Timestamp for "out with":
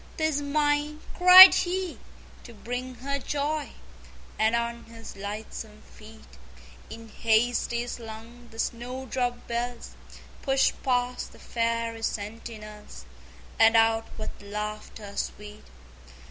13.77-14.31